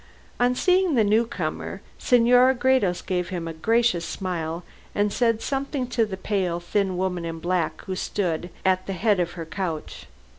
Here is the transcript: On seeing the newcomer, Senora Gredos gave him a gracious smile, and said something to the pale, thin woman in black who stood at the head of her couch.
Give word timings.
On 0.39 0.55
seeing 0.55 0.95
the 0.95 1.03
newcomer, 1.03 1.79
Senora 1.99 2.55
Gredos 2.55 3.03
gave 3.03 3.29
him 3.29 3.47
a 3.47 3.53
gracious 3.53 4.03
smile, 4.03 4.63
and 4.95 5.13
said 5.13 5.43
something 5.43 5.85
to 5.89 6.07
the 6.07 6.17
pale, 6.17 6.59
thin 6.59 6.97
woman 6.97 7.23
in 7.23 7.37
black 7.37 7.81
who 7.85 7.95
stood 7.95 8.49
at 8.65 8.87
the 8.87 8.93
head 8.93 9.19
of 9.19 9.33
her 9.33 9.45
couch. 9.45 10.07